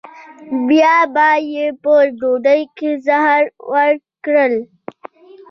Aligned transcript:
بیا 0.67 0.95
به 1.13 1.29
یې 1.51 1.65
په 1.83 1.93
ډوډۍ 2.19 2.61
کې 2.77 2.89
زهر 3.05 3.43
ورکړل. 3.71 4.53